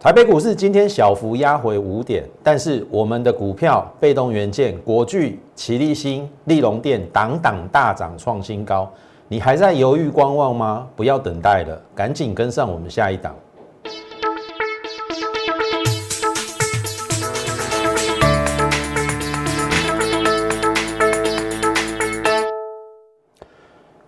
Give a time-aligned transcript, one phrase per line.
[0.00, 8.88] 台北股市今天小幅压回五点，但是我们的股票被动元件、国巨、奇力新、利隆电档档大涨创新高，
[9.26, 10.86] 你还在犹豫观望吗？
[10.94, 13.34] 不要等待了，赶紧跟上我们下一档。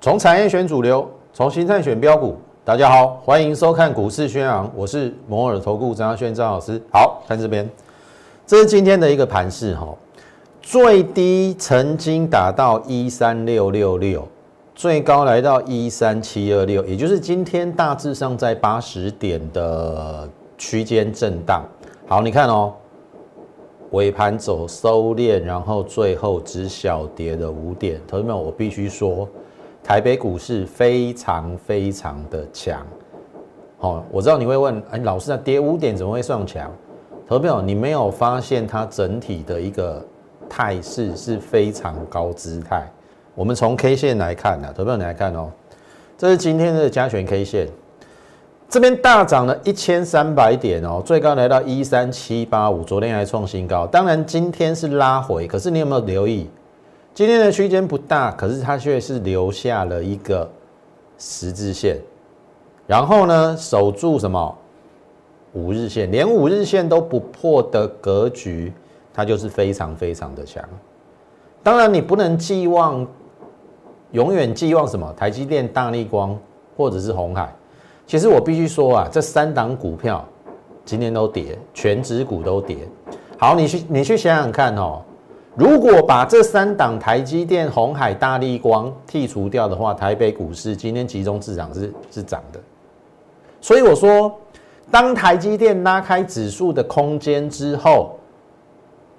[0.01, 2.39] 从产业选主流，从形态选标股。
[2.63, 6.81] 大家好，欢迎收看股市宣扬，我是摩尔投顾张轩张老师。
[6.93, 7.69] 好看这边，
[8.47, 9.89] 这是今天的一个盘势哈，
[10.61, 14.29] 最低曾经达到一三六六六，
[14.75, 21.65] 最高来到一三七二六，也就是今天大致上在八十点的区间震荡。
[22.07, 22.75] 好，你看哦，
[23.93, 27.99] 尾盘走收敛，然后最后只小跌了五点。
[28.07, 29.27] 同学们，我必须说。
[29.91, 32.81] 台北股市非常非常的强，
[33.77, 36.71] 好，我知道你会问，哎，老师啊，跌五点怎么会算强？
[37.27, 40.01] 投票，你没有发现它整体的一个
[40.49, 42.89] 态势是非常高姿态？
[43.35, 45.51] 我们从 K 线来看呢，投票你来看哦，
[46.17, 47.67] 这是今天的加权 K 线，
[48.69, 56.49] 这边大涨了一千三百点哦，最高来到一三七八五，昨天还创新高，当然今天是拉回，可是你有没有留意？
[57.13, 60.49] 今天的区间不大，可是它却是留下了一个
[61.19, 61.99] 十字线，
[62.87, 64.57] 然后呢守住什么
[65.53, 68.73] 五日线，连五日线都不破的格局，
[69.13, 70.65] 它就是非常非常的强。
[71.63, 73.07] 当然你不能寄望
[74.13, 76.39] 永远寄望什么台积电、大力光
[76.77, 77.55] 或者是红海。
[78.07, 80.25] 其实我必须说啊，这三档股票
[80.85, 82.79] 今天都跌，全指股都跌。
[83.37, 85.03] 好，你去你去想想看哦。
[85.61, 92.59] 如果把这三档台积电、红海、大力光剔除掉的话，台北股市今天集中市场是是涨的。
[93.61, 94.35] 所以我说，
[94.91, 98.19] 当台积电拉开指数的空间之后，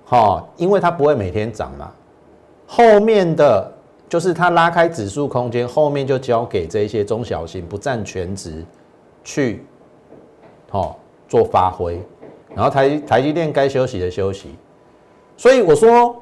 [0.03, 1.91] 哈，因为它不会每天涨嘛，
[2.65, 3.71] 后面的
[4.09, 8.65] 就是它拉开指数空间，后面就交给这些中小型不占全值
[9.23, 9.63] 去，
[10.71, 10.95] 哈，
[11.27, 12.01] 做发挥，
[12.55, 14.55] 然后台台积电该休息的休息。
[15.37, 16.15] 所以我说，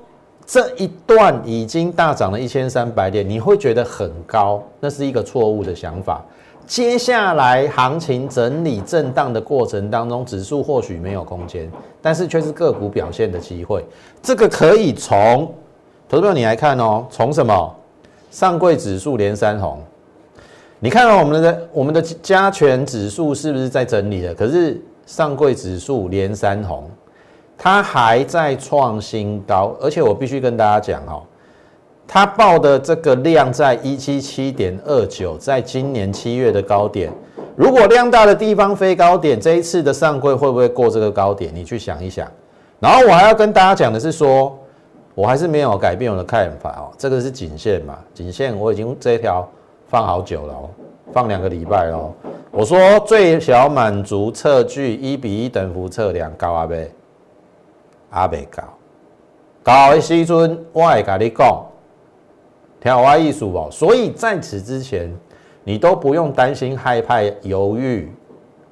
[0.52, 6.26] 这一段已经大涨了一千三百点，你会觉得很高，那是一个错误的想法。
[6.66, 11.72] 接下来行情整理震荡的过程当中，指数或许没有空间，
[12.02, 13.86] 但是却是个股表现的机会。
[14.24, 15.54] 这个可以从
[16.10, 17.76] 投资你来看哦，从什么
[18.32, 19.80] 上柜指数连三红，
[20.80, 24.34] 你看到我们的我们的加权指数是不是在整理的？
[24.34, 26.90] 可是上柜指数连三红。
[27.62, 31.22] 它还在创新高，而且我必须跟大家讲哦，
[32.08, 37.12] 它报的这个量在一七七点二九，在今年七月的高点。
[37.58, 41.54] 如果量大的地方飞高点，这一次的上柜会不会过这个高点？
[41.54, 42.26] 你去想一想。
[42.80, 44.58] 然后我还要跟大家讲的是说，
[45.14, 46.88] 我还是没有改变我的看法哦。
[46.98, 48.00] 这个是颈线嘛？
[48.14, 49.46] 颈线我已经这一条
[49.90, 50.70] 放好久了哦，
[51.12, 52.10] 放两个礼拜了。
[52.52, 56.90] 我说最小满足测距一比一等幅测量高啊呗。
[58.12, 58.64] 阿未高，
[59.64, 61.66] 高的时阵我会跟你讲，
[62.82, 63.70] 听我意思哦。
[63.72, 65.14] 所以在此之前，
[65.64, 68.12] 你都不用担心害怕犹豫，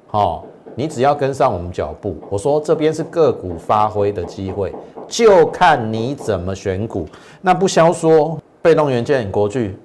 [0.08, 0.44] 好，
[0.74, 2.16] 你只要跟上我们脚步。
[2.28, 4.74] 我说这边是个股发挥的机会，
[5.06, 7.06] 就看你怎么选股。
[7.40, 9.78] 那不消说，被动元件国巨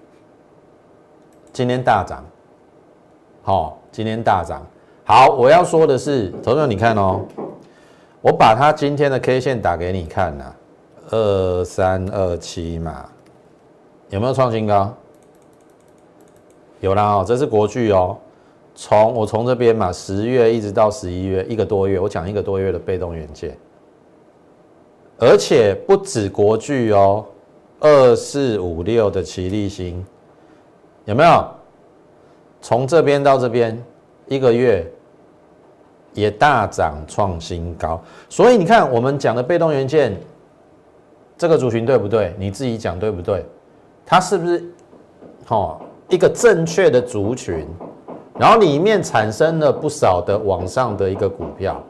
[1.51, 2.25] 今天大涨，
[3.43, 4.65] 好，今天大涨。
[5.05, 7.21] 好，我要说的是，投资你看哦。
[8.23, 10.45] 我把它今天的 K 线打给你看呐，
[11.09, 13.09] 二三二七嘛，
[14.07, 14.95] 有没有创新高？
[16.79, 18.17] 有啦哦，这是国巨哦。
[18.75, 23.57] 从我从这边嘛，十月一直到十一月，一个多月，我讲一个多月的被动元件，
[25.17, 27.25] 而且不止国巨哦，
[27.81, 30.01] 二四五六的齐力星
[31.03, 31.45] 有没有？
[32.61, 33.83] 从这边到这边
[34.27, 34.89] 一个月。
[36.13, 37.99] 也大涨创新高，
[38.29, 40.15] 所以你看我们讲的被动元件
[41.37, 42.35] 这个族群对不对？
[42.37, 43.43] 你自己讲对不对？
[44.05, 44.63] 它是不是
[45.47, 47.65] 哦一个正确的族群？
[48.37, 51.81] 然后里面产生了不少的往上的一个股票，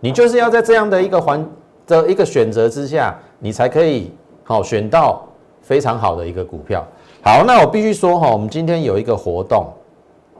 [0.00, 1.44] 你就是要在这样的一个环
[1.86, 4.12] 的一个选择之下，你才可以
[4.44, 5.26] 好选到
[5.62, 6.86] 非常好的一个股票。
[7.22, 9.72] 好，那我必须说哈，我们今天有一个活动，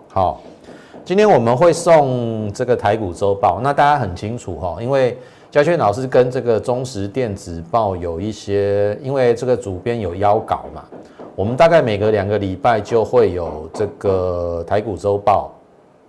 [0.09, 0.41] 好。
[1.09, 5.17] 今天我们会送这个台股周报，那大家很清楚哈，因为
[5.51, 10.85] 嘉轩老师跟这个中时电子报有一些，因为这个主编有邀稿嘛，
[11.35, 15.51] 我们大概每隔两个礼拜就会有这个台股周报，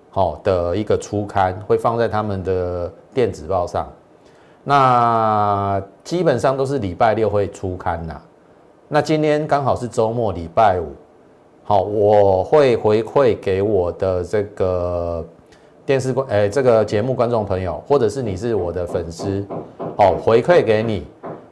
[0.09, 3.87] 好的一个初刊，会放在他们的电子报上。
[4.65, 8.19] 那基本上都是礼拜六会出刊呐。
[8.89, 10.91] 那今天刚好是周末，礼拜五，
[11.69, 15.23] 好，我会回馈给我的这个
[15.85, 19.45] 电视观，哎，这个节目观众朋友，或者是你是我的粉丝，
[19.97, 21.05] 哦，回馈给你。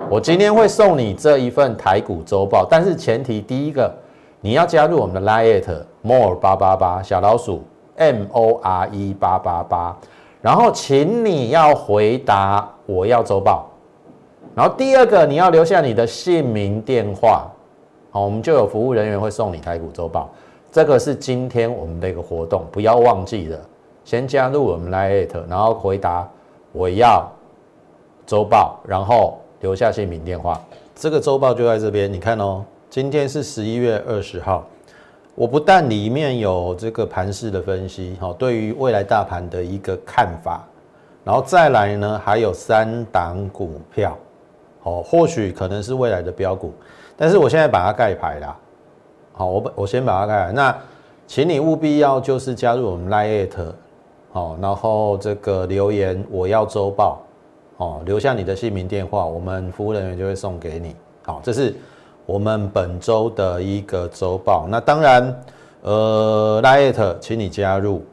[0.09, 3.93] 我今天会送你这一份台股周报，但是前提第一个，
[4.41, 7.61] 你要加入我们的 Line more 八八八小老鼠
[7.97, 9.95] M O R E 八八八。
[10.41, 13.69] 然后，请你要回答我要周报。
[14.55, 17.45] 然后第二个，你要留下你的姓名、电话，
[18.19, 20.29] 我们就有服务人员会送你台股周报。
[20.71, 23.59] 这个是今天我们的一个活动，不要忘记了，
[24.03, 26.29] 先加入我们 Lite，然后回答
[26.71, 27.29] 我要
[28.25, 30.61] 周报，然后留下姓名、电话。
[30.93, 34.65] 这个周报就在这边，你看哦，今天是十一月二十号。
[35.33, 40.67] 我不但里面有这个盘势的分析，好，对于未来大盘的一个看法，
[41.23, 44.17] 然后再来呢，还有三档股票，
[44.81, 46.73] 好，或许可能是未来的标股，
[47.17, 48.55] 但是我现在把它盖牌啦，
[49.33, 50.77] 好，我我先把它盖，那
[51.25, 53.73] 请你务必要就是加入我们 Lite，
[54.31, 57.21] 好，然后这个留言我要周报，
[57.77, 61.75] 哦，留下你的姓名电话，我们服务人员就会送给你，好，这是。
[62.27, 65.43] 我们本周的一个周报，那当然，
[65.81, 68.03] 呃，Light，请你加入。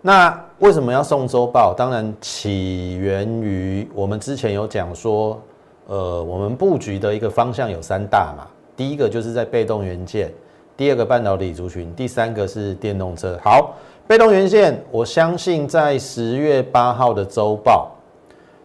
[0.00, 1.74] 那为什么要送周报？
[1.76, 5.42] 当然起源于我们之前有讲说，
[5.88, 8.46] 呃，我们布局的一个方向有三大嘛。
[8.76, 10.30] 第一个就是在被动元件，
[10.76, 13.38] 第二个半导体族群，第三个是电动车。
[13.42, 13.74] 好，
[14.06, 17.90] 被动元件，我相信在十月八号的周报。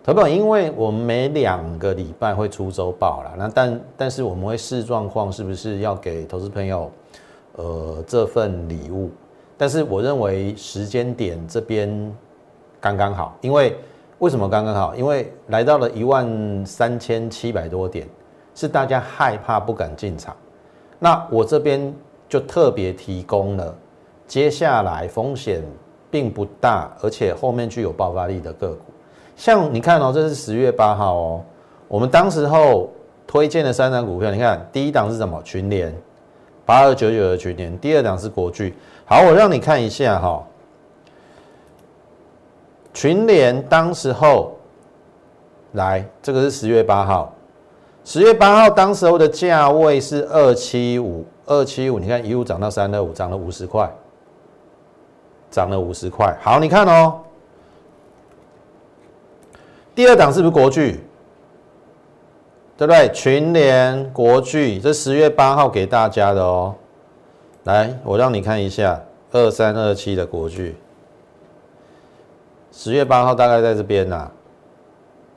[0.03, 6.91] 投保，因为我们每两个礼拜会出周报了，那但但是我们会视状况是不是要给投资朋友，
[7.55, 9.09] 呃，这份礼物。
[9.57, 12.13] 但是我认为时间点这边
[12.81, 13.77] 刚刚好，因为
[14.23, 14.95] 为什么刚刚好？
[14.95, 18.07] 因为来到了一万三千七百多点，
[18.55, 20.33] 是大家害怕不敢进场。
[20.97, 21.93] 那我这边
[22.29, 23.75] 就特别提供了
[24.25, 25.61] 接下来风险
[26.09, 28.85] 并不大，而且后面具有爆发力的个股。
[29.35, 31.43] 像你看哦，这是十月八号哦，
[31.89, 32.89] 我们当时候
[33.27, 35.43] 推荐的三档股票，你看第一档是什么？
[35.43, 35.93] 群联
[36.65, 38.73] 八二九九的群联，第二档是国巨。
[39.03, 40.41] 好，我让你看一下哈，
[42.93, 44.57] 群联当时候
[45.73, 47.33] 来，这个是十月八号，
[48.05, 53.91] 十月八号当时候的价位是二七五，二七五，你看一路涨到三二五，涨了五十块，
[55.49, 56.37] 涨了五十块。
[56.41, 57.19] 好，你看哦。
[59.95, 60.99] 第二档是不是国巨？
[62.75, 63.09] 对不对？
[63.09, 66.73] 群联国巨，这十月八号给大家的哦。
[67.65, 69.01] 来，我让你看一下
[69.31, 70.75] 二三二七的国巨，
[72.75, 74.29] 十月八号大概在这边呐。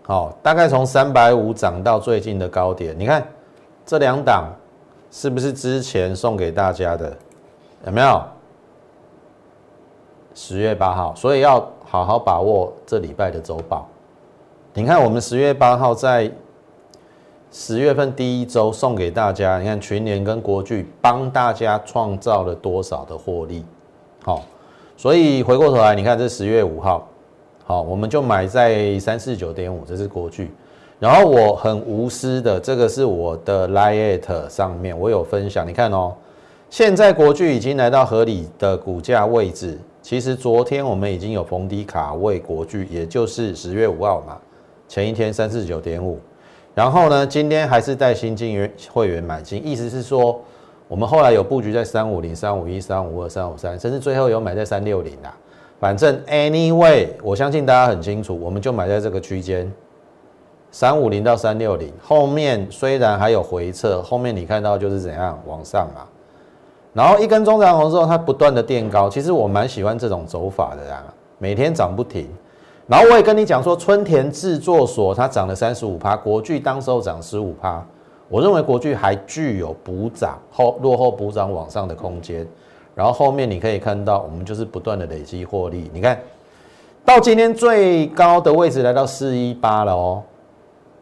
[0.06, 3.25] 好，大概从三百五涨到最近的高点，你看
[3.85, 4.50] 这两档
[5.11, 7.15] 是不是之前送给大家的？
[7.85, 8.23] 有没有？
[10.35, 13.87] 十月八号，所以要好好把握这礼拜的周报。
[14.73, 16.31] 你看，我们十月八号在
[17.50, 23.65] 十月份第一周送给大家，你看群联跟国巨帮大家创造了多少的获利？
[24.25, 24.43] 好，
[24.97, 27.09] 所以回过头来，你看这十月五号，
[27.68, 30.52] 好，我们就买在三四九点五，这是国巨。
[31.00, 36.14] 然后我很无私的，这个是我的 Lite 上面我有分享，你看哦，
[36.70, 39.76] 现在国巨已经来到合理的股价位置。
[40.00, 44.38] 其实昨天我们已经有逢低卡位国巨，也就是十月五号嘛。
[44.87, 46.20] 前一天三四九点五，
[46.73, 50.40] 然后呢，今天还是带新进员会员买进，意思是说，
[50.87, 55.37] 我们后来有布局在三五零、三五一、三五二、三五三，甚至最后有买在三六零啦。
[55.78, 59.71] 反正 anyway，我相信大家很清楚，我们就买在这个区间，
[60.71, 61.92] 三五零到三六零。
[62.02, 66.06] 后面虽然还有回撤，后面你看到就是怎样往上嘛。
[66.95, 71.04] 然后一根中长红之后，它不断的垫高，其实我蛮喜欢这种走法的啦，
[71.37, 72.26] 每天涨不停。
[72.87, 77.85] 然后我也跟你讲说，春田制作所它涨了三十五趴，国巨当时候涨十五趴，
[78.30, 82.47] 我认为国巨还具有补涨后落后补涨往上的空间。
[82.97, 85.91] 然后后面你可以看到，我们就是不断的累积获利。
[85.93, 86.19] 你看
[87.05, 90.23] 到今天最高的位置来到四一八了哦，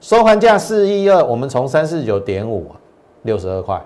[0.01, 2.73] 收盘价四一二，我们从三四九点五
[3.23, 3.81] 六十二块，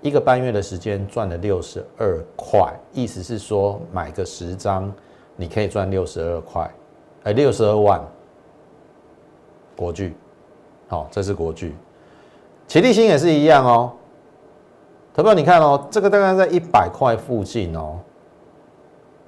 [0.00, 4.90] 一个半月的时间赚了六十二块，意思是说买个十张。
[5.38, 6.70] 你可以赚六十二块，
[7.24, 8.02] 哎，六十二万。
[9.76, 10.16] 国巨，
[10.88, 11.74] 好，这是国巨。
[12.66, 13.92] 齐力新也是一样哦。
[15.16, 17.98] 投票你看哦，这个大概在一百块附近哦。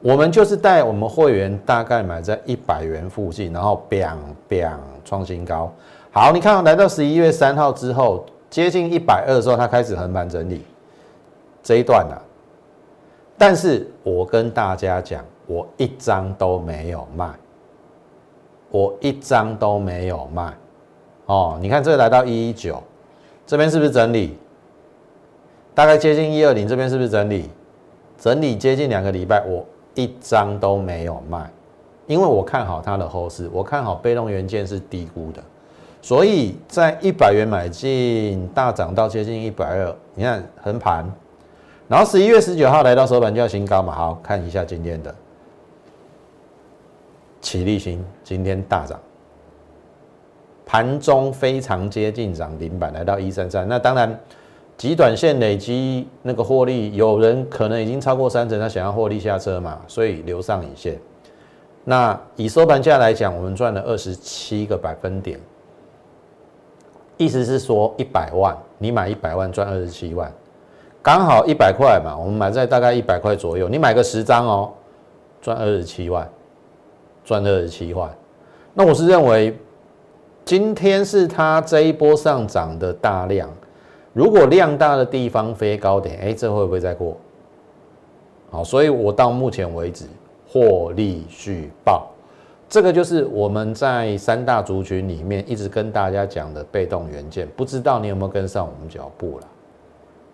[0.02, 5.72] 我们就是带我们会员大概买在一百元附近，然后 biang biang 创新高。
[6.12, 10.62] 好，你看来到十一月三号之后，接近一百二的时候，它开始横盘整理
[11.62, 12.22] 这一段了。
[13.38, 17.30] 但是我跟大家讲，我一张都没有卖，
[18.70, 20.52] 我一张都没有卖。
[21.24, 22.82] 哦，你看这来到一一九，
[23.46, 24.36] 这边是不是整理？
[25.78, 27.48] 大概接近一二零，这边是不是整理？
[28.18, 31.48] 整理接近两个礼拜，我一张都没有卖，
[32.08, 35.40] 因为我看好它的后市，我看好被动元件是低估的。
[36.02, 41.08] 所以在一百元买进，大涨到接近一百二，你看横盘，
[41.86, 45.14] 然后十一月十九号来到首板就要新高嘛，好看一下今天的
[47.40, 48.98] 起立新，今天大涨，
[50.66, 53.68] 盘中非常接近涨停板，来到一三三。
[53.68, 54.18] 那当然，
[54.78, 60.96] 极短线累积那个获利，有人可能已经超过三成，他想要获利下车嘛，所以留上影线。
[61.84, 65.40] 那以收盘价来讲，我们赚了二十七个百分点。
[67.16, 70.32] 意思是说，一百万你买一百万赚二十七万，
[71.02, 74.72] 刚好一百块嘛，我们买在大概一百块左右，你买个十张哦，
[75.42, 76.30] 赚二十七万，
[77.24, 78.08] 赚二十七万。
[78.74, 79.58] 那我是认为，
[80.44, 83.50] 今天是它这一波上涨的大量，
[84.12, 87.16] 如果量大的地方飞高点，哎，这会不会再过？
[88.50, 90.06] 好，所以我到目前为止
[90.48, 92.08] 获利续报。
[92.68, 99.46] 这个就是我们在三大族群里面一直跟大家讲的被动元件，不知道你有没有跟上我们脚步了？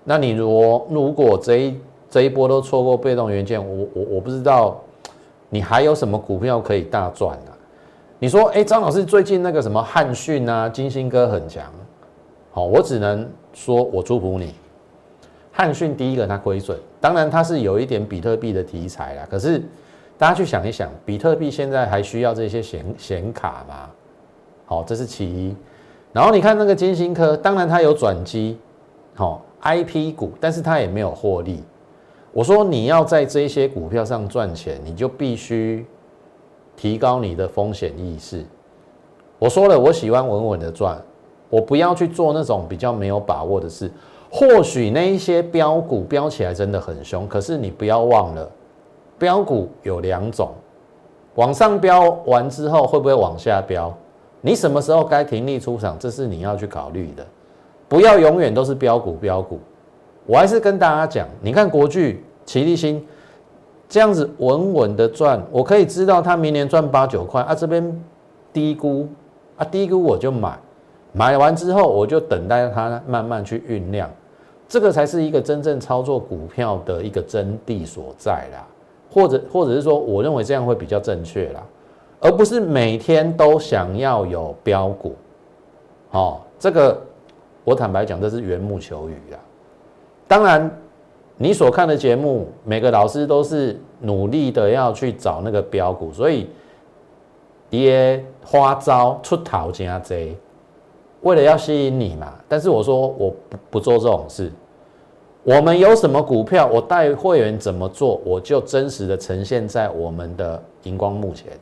[0.02, 4.80] 那你如果如果这一这一波都错过被动元件，我我我不知道
[5.48, 7.54] 你还有什么股票可以大赚啊？
[8.18, 11.64] 你说，哎，张老师最近那个什么汉讯啊、金星哥很强，
[12.54, 14.54] 好，我只能说我祝福你。
[15.52, 19.60] 汉讯第一个它亏损，当然它是有一点比特币的题材啦，可是。
[20.16, 23.90] 大家去想一想，比特币现在还需要这些显显卡吗？
[24.64, 25.56] 好，这是其一。
[26.12, 28.56] 然后你看那个金星科，当然它有转机，
[29.16, 31.64] 好 IP 股，但是它也没有获利。
[32.32, 35.84] 我说你要在这些股票上赚钱，你就必须
[36.76, 38.44] 提高你的风险意识。
[39.40, 40.96] 我说了，我喜欢稳稳的赚，
[41.48, 43.90] 我不要去做那种比较没有把握的事。
[44.30, 48.50] 或许那一些标股标起来真的很凶，可是你不要忘了。
[49.16, 50.50] 标股有两种，
[51.36, 53.94] 往上标完之后会不会往下标？
[54.40, 55.96] 你什么时候该停利出场？
[55.98, 57.24] 这是你要去考虑的。
[57.88, 59.60] 不要永远都是标股标股。
[60.26, 63.06] 我还是跟大家讲，你看国巨、齐力新
[63.88, 67.54] 这样子稳稳的赚，我可以知道他明年赚八九块啊。
[67.54, 68.04] 这边
[68.52, 69.06] 低估
[69.56, 70.58] 啊，低估我就买，
[71.16, 74.10] 买完之后我就等待它慢慢去酝酿，
[74.68, 78.66] 这个才是一个真正操作股票的一个真谛所在啦。
[79.10, 81.62] 或者或者是说，我认为这样会比较正确啦，
[82.18, 85.14] 而不是每天都想要有标股，
[86.10, 87.00] 哦，这个
[87.62, 89.38] 我坦白讲，这是缘木求鱼啦。
[90.26, 90.68] 当然，
[91.36, 96.50] 你所看的节目，每个老师都是努力的要去找那个标股，所以
[97.70, 100.36] 爹花招出头加贼，
[101.24, 102.32] 为了要吸引你嘛。
[102.48, 104.50] 但是我说我不不做这种事。
[105.42, 111.52] 我们有什么股票，我带会员怎么做，我就真实的呈现在我们的荧光幕前。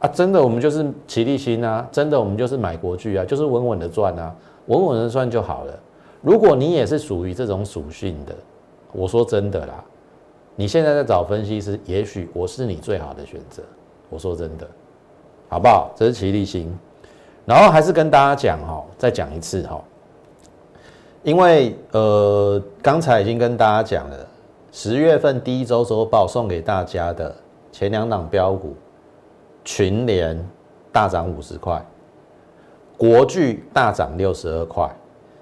[0.00, 4.34] 啊，真的，我们就是齐力新啊，真的，我们就是买国剧啊，就是稳稳的赚啊，
[4.66, 5.72] 稳稳的赚就好了。
[6.20, 8.34] 如果你也是属于这种属性的，
[8.92, 9.82] 我说真的啦，
[10.54, 13.62] 你现在在找分析师，也许我是你最好的选择。
[14.10, 14.68] 我说真的，
[15.48, 15.90] 好不好？
[15.96, 16.70] 这是齐力新，
[17.46, 19.80] 然后还是跟大家讲哈，再讲一次哈。
[21.22, 24.16] 因为呃，刚才已经跟大家讲了，
[24.72, 27.34] 十月份第一周周报送给大家的
[27.72, 28.74] 前两档标股，
[29.64, 30.38] 群联
[30.92, 31.82] 大涨五十块，
[32.98, 34.90] 国巨大涨六十二块，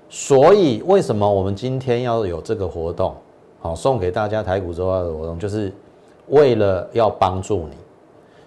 [0.09, 3.15] 所以为什么我们今天要有这个活动？
[3.61, 5.73] 好，送给大家台股周报的活动，就是
[6.29, 7.77] 为了要帮助你，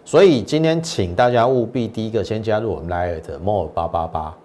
[0.05, 4.35] 所以今天请大家务必第一个先加入我们 Lite More 八八八。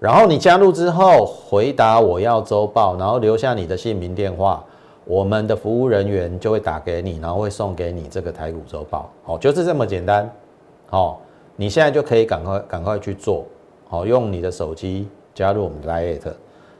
[0.00, 4.64] 然后你加入之后，回答我要周报，然后留下你的姓名电话，
[5.04, 9.08] 我们的服务人员就会打给你，然后会送给你这个台股周报。
[9.22, 10.28] 好，就是这么简单。
[10.88, 11.20] 好，
[11.54, 13.44] 你现在就可以赶快赶快去做。
[13.88, 16.32] 好，用你的手机加入我们的 Lite。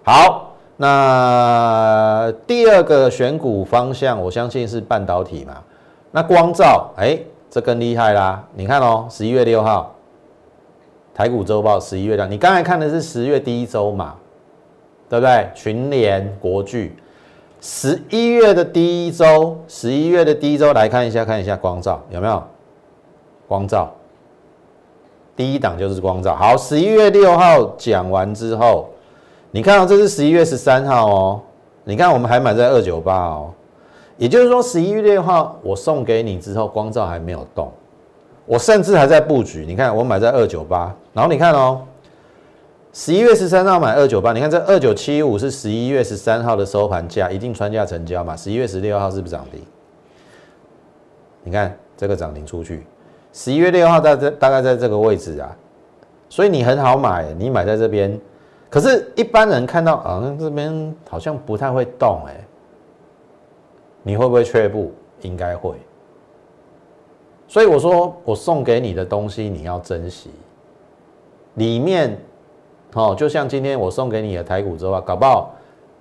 [0.04, 5.62] 好，那第二个选股方向，我相信是半导体嘛。
[6.10, 7.18] 那光照，哎，
[7.50, 8.44] 这更厉害啦！
[8.54, 9.94] 你看哦，十一月六号。
[11.14, 14.14] 台股周报十一月的，你刚才看的是十月第一周嘛，
[15.08, 15.50] 对不对？
[15.52, 16.94] 群联国巨，
[17.60, 22.40] 十一月的第一周，十一月的第一周来看一下，看一下光照有没有？
[23.48, 23.90] 光照，
[25.34, 26.36] 第一档就是光照。
[26.36, 28.88] 好，十一月六号讲完之后，
[29.50, 31.40] 你看到这是十一月十三号哦。
[31.82, 33.50] 你看我们还买在二九八哦，
[34.18, 37.72] 也就是说十一月六号我送给你之后，光照还没有动，
[38.44, 39.64] 我甚至还在布局。
[39.66, 41.80] 你看我买在二九八，然后你看哦。
[42.90, 48.34] 十一月十三号买二九八，你看这二九七五是十一月十三号的收盘价，一定穿价成交嘛？
[48.34, 49.62] 十一月十六号是不是涨停？
[51.44, 52.84] 你看这个涨停出去，
[53.32, 55.54] 十一月六号在这大概在这个位置啊，
[56.28, 58.18] 所以你很好买，你买在这边。
[58.70, 62.34] 可是，一般人看到啊，这边好像不太会动哎，
[64.08, 64.90] 你会不会却步？
[65.20, 65.74] 应该会。
[67.46, 70.30] 所以我说，我送给你的东西你要珍惜，
[71.56, 72.16] 里面。
[72.94, 75.54] 哦，就像今天我送给你的台股之后，搞不好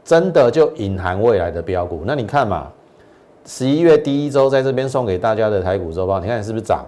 [0.06, 2.04] 真的就隐含未来的标股。
[2.06, 2.72] 那你看嘛，
[3.46, 6.86] 十一月第一周在这边送给大家的台股周报，你看是不是涨，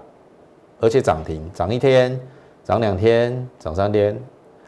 [0.80, 2.18] 而且涨停，涨一天，
[2.64, 4.18] 涨两天，涨三天。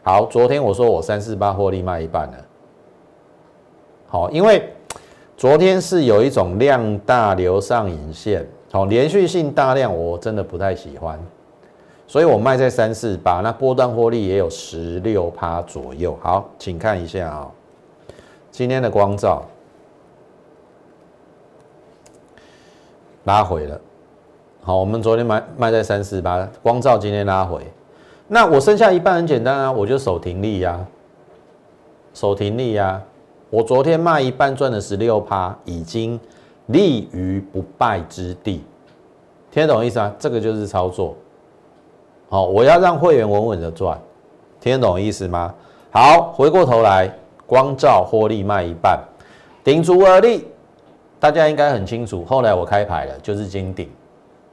[0.02, 2.34] 好，昨天我说我三四八获利卖一半了。
[4.06, 4.70] 好，因为
[5.42, 11.18] 昨天是有一种量大流上影线，好，连续性大量，我真的不太喜欢。
[12.06, 16.16] 所以我卖在三四八，那波段获利也有十六趴左右。
[16.22, 17.50] 好，请看一下啊，
[18.52, 19.42] 今天的光照
[23.24, 23.80] 拉回了。
[24.62, 27.60] 好，我们昨天卖卖在三四八，光照今天拉回。
[28.28, 30.86] 那我剩下一半很简单啊，我就守停利呀，
[32.14, 33.02] 守停利呀。
[33.52, 36.18] 我昨天卖一半赚了十六趴，已经
[36.68, 38.64] 立于不败之地。
[39.50, 40.10] 听得懂意思啊？
[40.18, 41.14] 这个就是操作。
[42.30, 44.00] 好，我要让会员稳稳的赚，
[44.58, 45.54] 听得懂意思吗？
[45.90, 47.14] 好，回过头来，
[47.46, 48.98] 光照获利卖一半，
[49.62, 50.46] 顶足而立，
[51.20, 52.24] 大家应该很清楚。
[52.24, 53.86] 后来我开牌了，就是金鼎，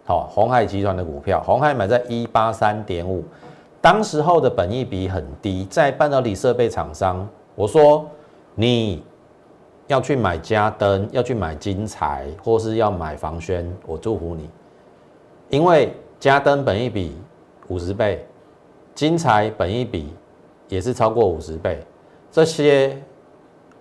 [0.03, 3.23] 好，红海集团的股票，红海买在一八三点五，
[3.79, 8.05] 当时候的本益比很低，在半导体设备厂商，我说
[8.59, 9.01] 你
[9.87, 14.49] 要去买嘉登，要去买金财，或是要买房轩，我祝福你，
[15.49, 17.15] 因为嘉登本一比。
[17.69, 18.25] 五十倍，
[18.95, 20.11] 金财本一比
[20.69, 21.79] 也是超过五十倍，
[22.31, 22.97] 这些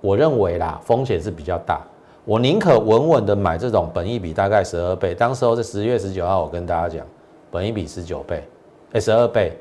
[0.03, 1.81] 我认为啦风险是比较大，
[2.27, 7.07] 我宁可稳稳的买这种本一比大概十二倍，当时候在十月十九号我跟大家讲，
[7.51, 8.47] 本一比十九倍，
[8.93, 9.57] 哎十二倍，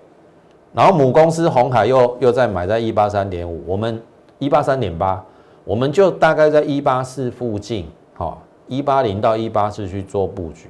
[0.74, 4.04] 然后母公司红海又又在买在一八三点五，我们
[4.40, 5.24] 一八三点八，
[5.64, 10.70] 我们就大概在一八四附近，哈一八零到一八四去做布局，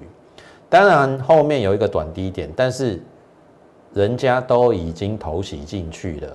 [0.70, 3.02] 当然后面有一个短低点，但是。
[3.94, 6.28] 人家都已经投洗进去了，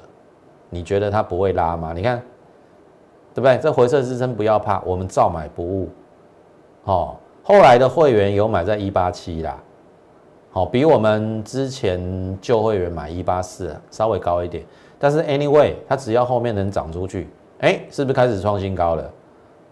[0.69, 1.93] 你觉得他不会拉吗？
[1.95, 2.21] 你看，
[3.35, 3.57] 对不对？
[3.59, 5.89] 这回撤支撑不要怕，我们照买不误。
[6.85, 7.15] 哦，
[7.45, 9.63] 后来的会员有买在一八七啦，
[10.51, 14.65] 好，比我们之前旧会员买一八四稍微高一点，
[15.03, 19.11] 但是 anyway，它只要后面能涨出去，哎，是不是开始创新高了？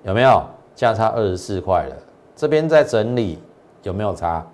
[0.03, 0.43] 有没有
[0.75, 1.95] 价差二十四块了？
[2.35, 3.39] 这边在整理，
[3.85, 4.45] 有没有差？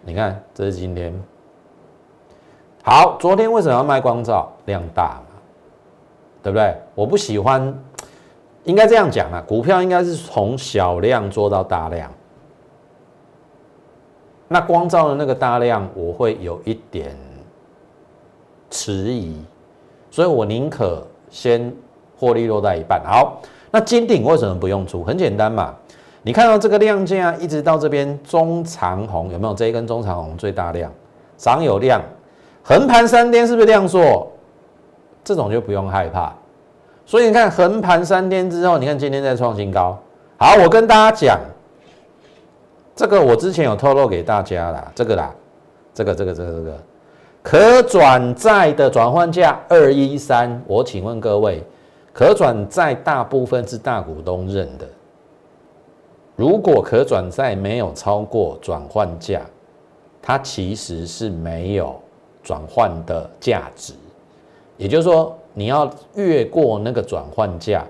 [0.00, 1.12] 你看，这是今天。
[2.82, 4.50] 好，昨天为什么要卖光照？
[4.64, 5.38] 量大嘛，
[6.42, 6.74] 对不对？
[6.94, 7.78] 我不喜欢，
[8.64, 12.10] 应该这样讲啊，股票应该是从小量做到大量。
[14.48, 17.14] 那光照的那个大量，我会有一点
[18.70, 19.44] 迟疑，
[20.16, 21.70] 所以我宁可先
[22.18, 23.02] 获利落在一半。
[23.04, 23.38] 好，
[23.70, 25.04] 那金鼎为什么不用出？
[25.04, 25.74] 很简单嘛，
[26.22, 30.90] 你看到这个量价一直到这边中长红，有没有这一根中长红最大量？
[31.36, 32.00] 涨有量。
[32.62, 34.26] 横盘三天是不是量缩？
[35.22, 36.32] 这种就不用害怕。
[37.04, 39.98] 所以你看横盘三天之后，你看今天在创新高。
[40.38, 41.38] 好，我跟大家讲，
[42.94, 45.30] 这个我之前有透露给大家啦，这个啦，
[45.92, 46.78] 这个这个这个这个
[47.48, 50.60] 可转债的转换价二一三。
[50.66, 51.62] 我请问各位，
[52.12, 54.86] 可转债大部分是大股东认的。
[56.34, 59.42] 如果可转债没有超过转换价，
[60.20, 61.94] 它其实是没有。
[62.42, 63.92] 转换的价值，
[64.76, 67.84] 也就是说，你要越过那个转换价，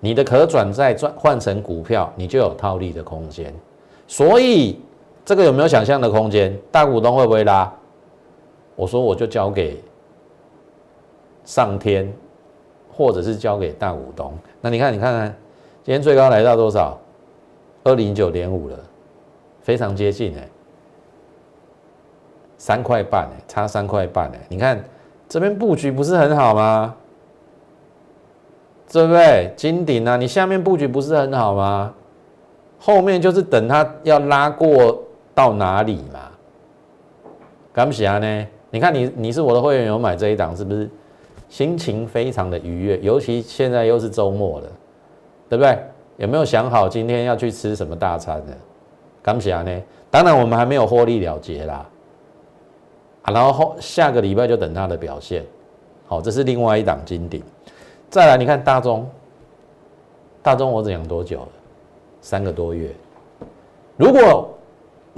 [0.00, 3.54] 你的可转债转换成股票，你就有套利的空间。
[4.08, 4.80] 所以，
[5.24, 6.56] 这个有没有想象的空间？
[6.72, 7.72] 大股东会不会拉？
[8.78, 9.82] 我说，我就交给
[11.44, 12.08] 上天，
[12.92, 14.32] 或者是交给大股东。
[14.60, 15.34] 那你看，你看看，
[15.82, 16.96] 今天最高来到多少？
[17.82, 18.78] 二零九点五了，
[19.62, 20.48] 非常接近哎。
[22.56, 24.80] 三块半哎，差三块半哎，你看
[25.28, 26.94] 这边布局不是很好吗？
[28.92, 29.52] 对不对？
[29.56, 31.92] 金顶啊，你下面布局不是很好吗？
[32.78, 35.02] 后面就是等它要拉过
[35.34, 36.30] 到哪里嘛？
[37.72, 38.46] 敢不想呢？
[38.70, 40.88] 你看你你是我的会员，有买这一档是不是？
[41.48, 44.66] 心情非常的愉悦，尤其现在又是周末了，
[45.48, 45.78] 对不对？
[46.18, 48.52] 有没有想好今天要去吃什么大餐呢？
[49.22, 49.82] 敢想呢？
[50.10, 51.86] 当然我们还没有获利了结啦，
[53.22, 55.42] 啊，然后下个礼拜就等它的表现。
[56.06, 57.42] 好，这是另外一档金顶。
[58.10, 59.08] 再来，你看大中，
[60.42, 61.48] 大中我讲多久了？
[62.20, 62.90] 三个多月。
[63.96, 64.50] 如果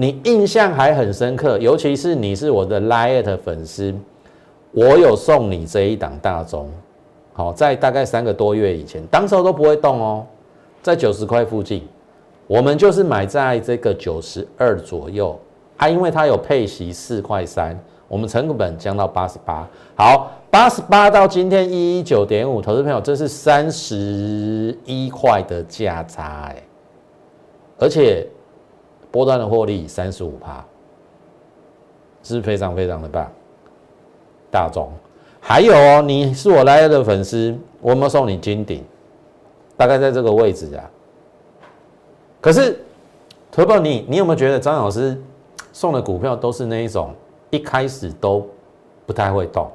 [0.00, 3.94] 你印象还很深刻，尤其是你是我的 l i t 粉丝，
[4.72, 6.70] 我有送你这一档大中。
[7.34, 10.26] 好，在大概三个多月以前，当时候都不会动哦，
[10.80, 11.86] 在九十块附近，
[12.46, 15.38] 我们就是买在这个九十二左右
[15.76, 17.78] 啊，因为它有配息四块三。
[18.08, 26.56] 我们成本降到八十八，好，八十八到今天一一九点五，投资朋友，这是三十一块的价差哎，
[27.78, 28.26] 而且
[29.11, 30.64] 波段的获利三十五趴，
[32.23, 33.31] 是非常非常的棒。
[34.51, 34.90] 大众
[35.40, 38.85] 还有哦，你是我来的粉丝，我们送你金顶，
[39.77, 40.90] 大概在这个位置啊。
[42.40, 42.79] 可是，
[43.51, 45.20] 投保你，你有没有觉得张老师
[45.73, 47.14] 送的股票都是那一种？
[47.51, 48.46] 一开始都
[49.07, 49.68] 不太会动，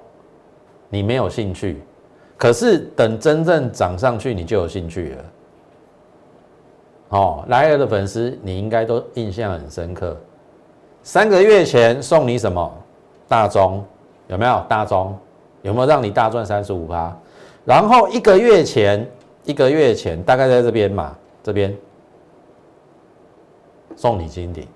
[0.90, 1.82] 你没有兴趣，
[2.38, 5.26] 可是等真正涨上去，你就有兴趣了。
[7.16, 10.18] 哦，莱尔的粉丝你应该都印象很深刻。
[11.02, 12.70] 三个月前送你什么？
[13.26, 13.82] 大中
[14.28, 14.62] 有没有？
[14.68, 15.18] 大中
[15.62, 17.16] 有没有让你大赚三十五趴？
[17.64, 19.10] 然后一个月前，
[19.46, 21.74] 一个月前大概在这边嘛，这边
[23.96, 24.68] 送你金顶。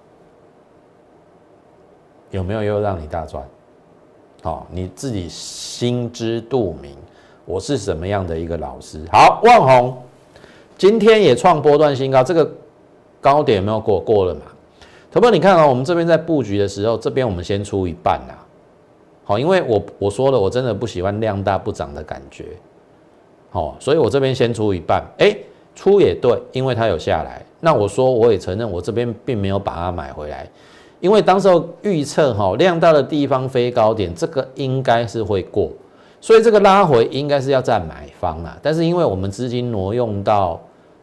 [2.31, 3.43] 有没有又让你大赚？
[4.43, 6.95] 好，你自己心知肚明。
[7.43, 9.03] 我是什么样的一个老师？
[9.11, 10.01] 好，万红
[10.79, 12.49] 今天也创波段新高，这个
[13.19, 13.99] 高点有没有过？
[13.99, 14.43] 过了嘛？
[15.11, 18.39] 投票你看啊，我们这边在布局的时候，这边我们先出一半啦。
[19.25, 22.45] 好，因为我我说了，我真的不喜欢量大不涨的感觉。
[23.49, 25.03] 好，所以我这边先出一半。
[25.17, 25.35] 哎，
[25.75, 27.45] 出也对，因为它有下来。
[27.59, 30.47] 那我说我也承认，我这边并没有把它买回来。
[31.01, 35.69] 因为当时候预测哈量大的地方飞高点，这个应该是会过，
[36.21, 38.57] 所以这个拉回应该是要占买方啊。
[38.61, 40.57] 但是因为我们资金挪用到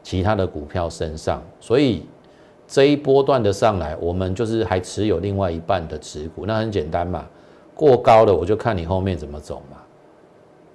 [0.06, 2.06] 其他的股票身上，所以
[2.68, 6.46] 这一波段的上来，我们就是还持有另外一半的持股。
[6.46, 7.26] 那很简单嘛，
[7.74, 9.78] 过高了我就看你后面怎么走嘛，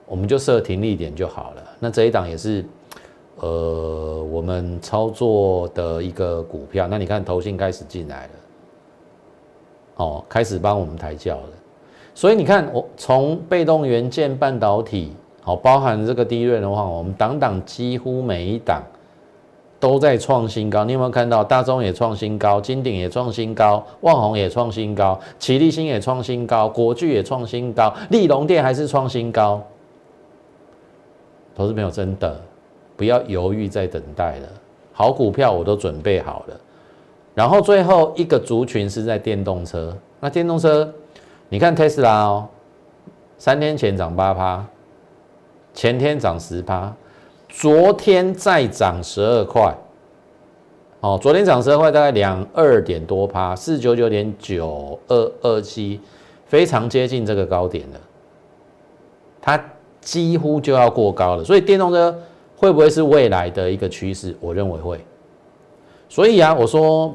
[0.05, 1.63] 我们就设停利点就好了。
[1.79, 2.65] 那这一档也是
[3.37, 8.31] 呃我们操作的一个股票，那你看投信开始进来了。
[9.95, 11.49] 哦，开始帮我们抬轿了，
[12.13, 18.83] 所以你看，我从被动元件、半导体，好，包含这个低润的话，我们档档几乎每一档
[19.81, 20.85] 都在创新高。
[20.85, 21.43] 你有没有看到？
[21.43, 29.61] 大中也创新高，金鼎也创新高，旺宏也创新高，启立新也创新高，国巨也创新高，利隆电还是创新高。
[31.53, 32.39] 投资朋友，真的
[32.95, 34.47] 不要犹豫，在等待了，
[34.93, 36.55] 好股票我都准备好了。
[37.33, 40.87] 然后最后一个族群是在电动车，那电动车，
[41.49, 42.47] 你看特斯拉哦，
[43.39, 44.63] 三天前涨八趴，
[45.73, 46.93] 前天涨十趴，
[47.53, 49.75] 昨天再涨十二块，
[51.01, 55.99] 哦，昨天涨十二块，大概两二点多趴，四九九点九二二七，
[56.45, 57.99] 非常接近这个高点了，
[59.41, 59.61] 它
[59.99, 62.17] 几乎就要过高了，所以电动车
[62.55, 64.33] 会不会是未来的一个趋势？
[64.39, 64.99] 我认为会。
[66.07, 67.13] 所以啊，我说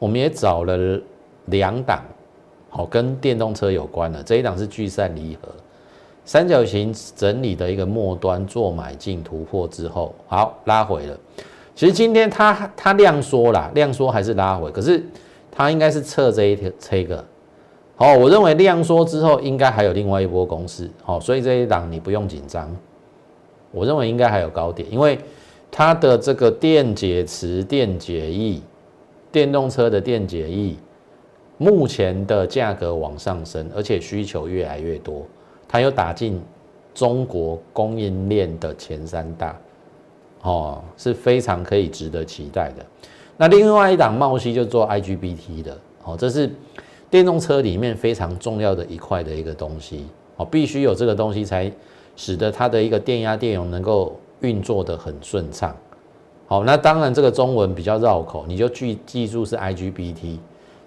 [0.00, 1.00] 我们也找了
[1.46, 2.02] 两档，
[2.68, 5.48] 好跟电动车有关的这一档是聚散离合，
[6.26, 11.18] 三角形整理的一个末端做买进突破之后，好拉回了。
[11.74, 15.02] 其实今天它它量缩啦，量缩还是拉回，可是
[15.50, 17.24] 它应该是测这一条这个。
[17.96, 22.70] 好，我认为量缩之后应该还有另外一波攻势，好，所以这一档你不用紧张，
[23.70, 25.18] 我认为应该还有高点，因为。
[25.68, 28.60] 它的这个电解池、电解液、
[29.30, 30.74] 电动车的电解液，
[31.58, 35.26] 目前的价格往上升，而且需求越来越多。
[35.76, 36.40] 它有打进
[36.94, 39.54] 中国供应链的前三大，
[40.40, 42.84] 哦，是非常可以值得期待的。
[43.36, 46.50] 那另外一档茂西就做 IGBT 的，哦，这是
[47.10, 51.70] 电动车里面非常重要的一块的一个东西，哦，必须有这个东西才
[52.16, 54.18] 使得它的一个电压、电容能够。
[54.40, 55.74] 运作的很顺畅，
[56.46, 60.36] 好，那当然这个中文比较绕口，你就记记住是 IGBT，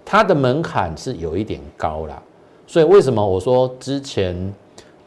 [0.04, 2.22] 它的门槛是有一点高啦，
[2.64, 4.54] 所以为什么我说之前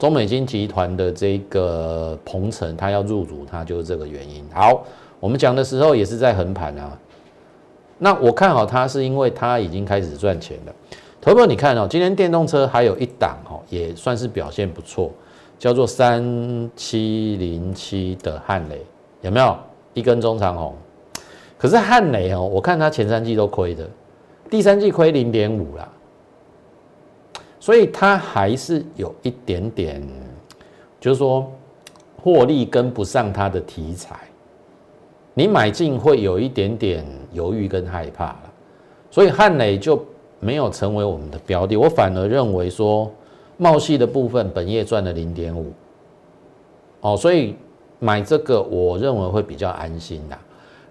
[0.03, 4.43] 中美金集团的这个鹏程，它要入主，它就是这个原因。
[4.53, 4.83] 好，
[5.17, 6.99] 我们讲的时候也是在横盘啊。
[7.99, 10.73] 那我看好它，是因为它已经开始赚钱了。
[11.21, 15.09] 投哥，你看哦，今天电动车还有一档哦，也算是表现不错，
[15.57, 16.21] 叫做三
[16.75, 18.81] 七零七的汉雷，
[19.21, 19.57] 有没有
[19.93, 20.75] 一根中长红？
[21.57, 23.89] 可是汉雷哦，我看它前三季都亏的，
[24.49, 25.87] 第三季亏零点五啦，
[27.63, 30.05] 所以它还是有一点点，
[30.99, 31.49] 就是说
[32.21, 34.19] 获利跟不上它的题材，
[35.33, 38.51] 你买进会有一点点犹豫跟害怕了，
[39.09, 40.03] 所以汉磊就。
[40.45, 43.09] 没有成为我们的标的，我反而认为说，
[43.55, 45.71] 茂系的部分本业赚了零点五，
[46.99, 47.55] 哦，所以
[47.97, 50.37] 买这个我认为会比较安心的。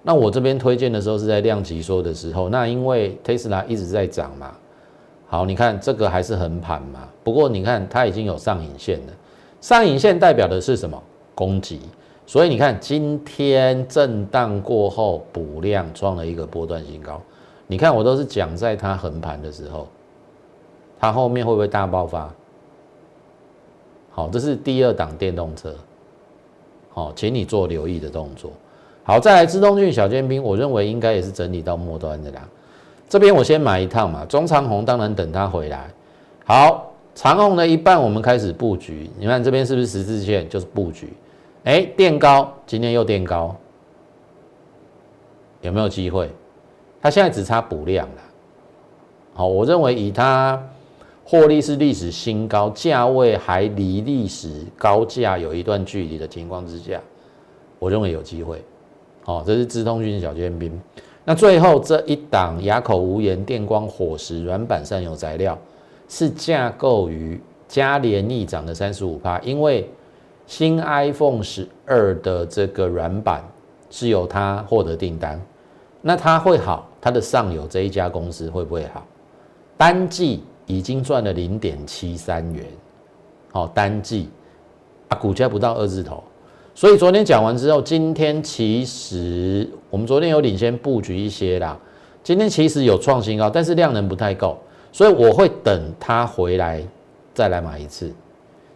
[0.02, 4.56] 那我这边推荐的时候是在量级说的时候，那因为 Tesla 一直在涨嘛，
[5.32, 9.12] 好，你看这个还是横盘嘛，不过你看它已经有上影线了，
[9.62, 11.02] 上影线代表的是什么？
[11.34, 11.80] 攻击，
[12.26, 17.18] 所以你看今天震荡过后补量创了一个波段新高。
[17.66, 19.88] 你看，我都是讲在它横盘的时候，
[21.00, 22.30] 它后面会不会大爆发？
[24.10, 25.74] 好，这是第二档电动车，
[26.90, 28.50] 好，请你做留意的动作。
[29.02, 32.46] 好，再来自动骏小尖兵，我认为应该也是整理到末端的啦。
[33.12, 35.86] 这边我先买一趟嘛，中长红当然等它回来。
[36.46, 40.48] 好，长红的一半我们开始布局，你看这边是不是十字线？
[40.48, 41.12] 就是布局。
[41.64, 43.54] 哎，垫高，今天又垫高，
[45.60, 46.30] 有没有机会？
[47.02, 48.22] 它现在只差补量了，
[49.34, 50.58] 好，我认为以它
[51.22, 56.98] 获利是历史新高，价位还离历史高价有一段距离的情况之下，
[57.78, 58.64] 我认为有机会。
[59.22, 60.80] 好，这是资通讯小尖兵。
[61.24, 65.56] 那最后这一档哑口无言电光火石软板上游材料，
[66.08, 69.88] 是架构于嘉联逆涨的三十五趴，因为
[70.46, 73.42] 新 iPhone 十二的这个软板
[73.88, 75.40] 是由它获得订单。
[76.00, 79.06] 那它会好，它的上游这一家公司会不会好？
[79.76, 82.66] 单季已经赚了零点七三元，
[83.52, 84.28] 好，单季
[85.08, 86.22] 啊，股价不到二字头，
[86.74, 91.78] 所以昨天讲完之后，今天其实我们昨天有领先布局一些啦，
[92.22, 94.58] 今天其实有创新高，但是量能不太够，
[94.90, 96.82] 所以我会等它回来
[97.34, 98.12] 再来买一次。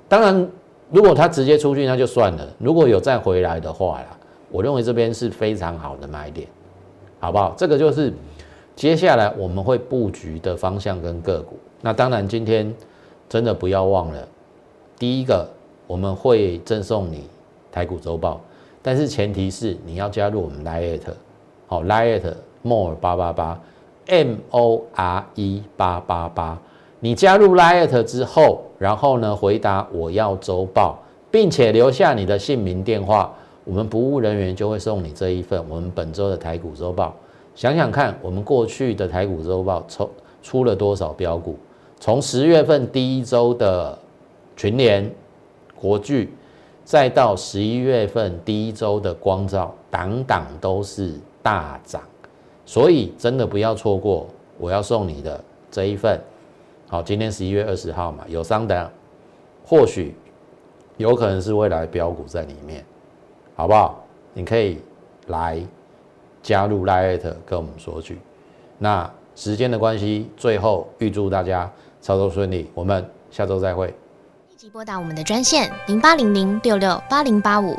[0.08, 0.48] 当然，
[0.90, 4.18] 如果它直接出去那就算了，如果有再回来的话啦，
[4.50, 6.46] 我认为这边是非常好的买点。
[7.18, 7.54] 好不好？
[7.56, 8.12] 这个就是
[8.76, 11.56] 接下来我们会布局的方向跟个股。
[11.80, 12.72] 那当然，今天
[13.26, 14.28] 真的不要忘了，
[14.98, 15.48] 第一个
[15.86, 17.24] 我们会赠送你
[17.76, 18.40] 台股周报，
[18.80, 21.12] 但是前提是你要加入我们 Lite，
[21.66, 23.60] 好，Lite More 八八八
[24.06, 26.58] M O R E 八八八。
[27.00, 30.98] 你加入 Lite 之后，然后呢回答我要周报，
[31.30, 33.30] 并且留下你的姓名电话。
[33.64, 37.14] 我们服务人员就会送你这一份我们本周的台股周报。
[37.54, 40.10] 想想看，我们过去的台股周报出
[40.42, 41.58] 出了多少标股？
[42.00, 43.98] 从十月份第一周的
[44.56, 45.10] 群联、
[45.74, 46.32] 国巨，
[46.86, 52.00] 再到十一月份第一周的光照，档档都是大涨。
[52.64, 56.20] 所以真的不要错过我要送你的这一份。
[56.86, 58.88] 好，今天十一月二十号嘛，有商单，
[59.64, 60.14] 或许
[60.96, 62.84] 有可能是未来标股在里面。
[63.56, 64.04] 好不好？
[64.32, 64.78] 你可以
[65.26, 65.60] 来
[66.40, 68.16] 加入 l i t 跟我们索取。
[68.78, 71.68] 那时间的关系，最后预祝大家
[72.00, 72.70] 操作顺利。
[72.74, 73.92] 我们下周再会。
[74.70, 77.78] 拨打我们的专线零八零零六六八零八五。